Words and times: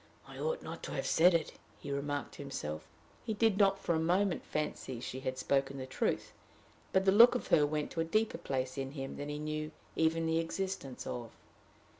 "I 0.27 0.39
ought 0.39 0.63
not 0.63 0.81
to 0.85 0.93
have 0.93 1.05
said 1.05 1.35
it," 1.35 1.59
he 1.79 1.91
remarked 1.91 2.31
to 2.31 2.41
himself. 2.41 2.87
He 3.23 3.35
did 3.35 3.59
not 3.59 3.77
for 3.77 3.93
a 3.93 3.99
moment 3.99 4.43
fancy 4.43 4.99
she 4.99 5.19
had 5.19 5.37
spoken 5.37 5.77
the 5.77 5.85
truth; 5.85 6.33
but 6.91 7.05
the 7.05 7.11
look 7.11 7.35
of 7.35 7.49
her 7.49 7.67
went 7.67 7.91
to 7.91 7.99
a 7.99 8.03
deeper 8.03 8.39
place 8.39 8.79
in 8.79 8.93
him 8.93 9.17
than 9.17 9.29
he 9.29 9.37
knew 9.37 9.69
even 9.95 10.25
the 10.25 10.39
existence 10.39 11.05
of. 11.05 11.29